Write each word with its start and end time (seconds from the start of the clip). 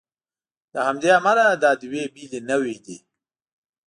له 0.73 0.79
همدې 0.87 1.09
امله 1.17 1.45
دا 1.63 1.71
دوې 1.81 2.03
بېلې 2.13 2.39
نوعې 2.49 2.77
دي. 2.85 2.97